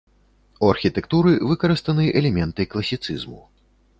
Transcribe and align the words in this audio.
У 0.67 0.69
архітэктуры 0.75 1.33
выкарыстаны 1.51 2.07
элементы 2.21 2.67
класіцызму. 2.71 3.41